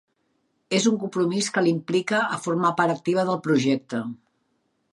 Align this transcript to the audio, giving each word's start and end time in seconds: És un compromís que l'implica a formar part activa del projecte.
És 0.77 0.85
un 0.91 0.95
compromís 1.01 1.49
que 1.57 1.63
l'implica 1.67 2.21
a 2.37 2.39
formar 2.45 2.73
part 2.81 2.95
activa 2.97 3.27
del 3.29 3.41
projecte. 3.49 4.01